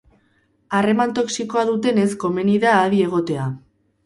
Harreman 0.77 1.13
toxikoa 1.19 1.65
dutenez 1.71 2.07
komeni 2.25 2.57
da 2.65 2.73
adi 2.79 3.05
egotea. 3.11 3.47